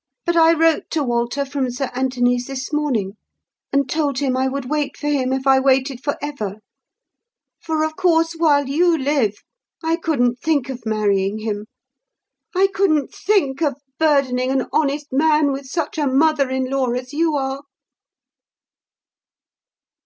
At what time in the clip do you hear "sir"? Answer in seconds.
1.70-1.90